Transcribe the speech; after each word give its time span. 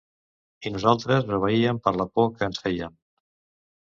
I 0.69 0.71
nosaltres 0.77 1.29
obeíem 1.39 1.81
per 1.89 1.95
la 2.01 2.09
por 2.15 2.33
que 2.41 2.51
ens 2.51 2.65
feien. 2.67 3.01